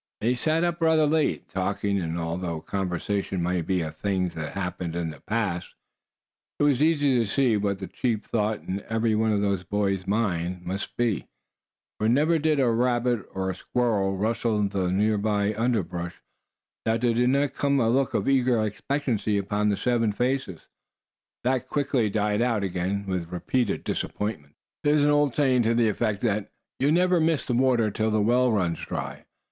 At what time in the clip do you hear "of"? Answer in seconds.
3.81-3.97, 9.31-9.41, 18.15-18.27